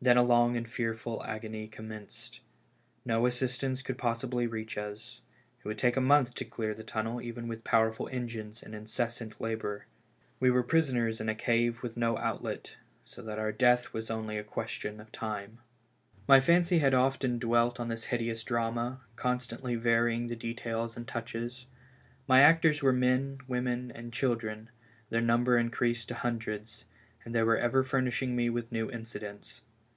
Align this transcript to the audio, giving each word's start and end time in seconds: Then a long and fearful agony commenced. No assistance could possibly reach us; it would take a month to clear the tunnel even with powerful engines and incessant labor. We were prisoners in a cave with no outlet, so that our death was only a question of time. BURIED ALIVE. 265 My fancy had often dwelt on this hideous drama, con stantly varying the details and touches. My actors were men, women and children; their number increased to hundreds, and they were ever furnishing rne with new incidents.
Then 0.00 0.16
a 0.16 0.22
long 0.22 0.56
and 0.56 0.68
fearful 0.70 1.24
agony 1.24 1.66
commenced. 1.66 2.38
No 3.04 3.26
assistance 3.26 3.82
could 3.82 3.98
possibly 3.98 4.46
reach 4.46 4.78
us; 4.78 5.22
it 5.60 5.66
would 5.66 5.76
take 5.76 5.96
a 5.96 6.00
month 6.00 6.34
to 6.34 6.44
clear 6.44 6.72
the 6.72 6.84
tunnel 6.84 7.20
even 7.20 7.48
with 7.48 7.64
powerful 7.64 8.08
engines 8.12 8.62
and 8.62 8.76
incessant 8.76 9.40
labor. 9.40 9.86
We 10.38 10.52
were 10.52 10.62
prisoners 10.62 11.20
in 11.20 11.28
a 11.28 11.34
cave 11.34 11.82
with 11.82 11.96
no 11.96 12.16
outlet, 12.16 12.76
so 13.02 13.22
that 13.22 13.40
our 13.40 13.50
death 13.50 13.92
was 13.92 14.08
only 14.08 14.38
a 14.38 14.44
question 14.44 15.00
of 15.00 15.10
time. 15.10 15.58
BURIED 16.28 16.28
ALIVE. 16.28 16.44
265 16.44 16.54
My 16.54 16.54
fancy 16.54 16.78
had 16.78 16.94
often 16.94 17.38
dwelt 17.40 17.80
on 17.80 17.88
this 17.88 18.04
hideous 18.04 18.44
drama, 18.44 19.00
con 19.16 19.40
stantly 19.40 19.76
varying 19.76 20.28
the 20.28 20.36
details 20.36 20.96
and 20.96 21.08
touches. 21.08 21.66
My 22.28 22.40
actors 22.40 22.80
were 22.82 22.92
men, 22.92 23.38
women 23.48 23.90
and 23.90 24.12
children; 24.12 24.70
their 25.10 25.20
number 25.20 25.58
increased 25.58 26.06
to 26.06 26.14
hundreds, 26.14 26.84
and 27.24 27.34
they 27.34 27.42
were 27.42 27.58
ever 27.58 27.82
furnishing 27.82 28.36
rne 28.36 28.52
with 28.52 28.70
new 28.70 28.88
incidents. 28.88 29.62